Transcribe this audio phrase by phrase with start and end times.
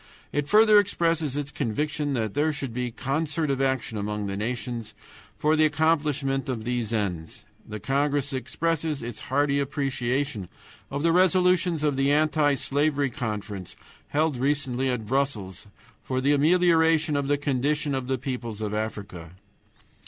[0.31, 4.95] It further expresses its conviction that there should be concert of action among the nations
[5.37, 7.45] for the accomplishment of these ends.
[7.69, 10.49] The congress expresses its hearty appreciation
[10.89, 13.75] of the resolutions of the Anti slavery Conference
[14.07, 15.67] held recently at Brussels
[16.01, 19.33] for the amelioration of the condition of the peoples of Africa.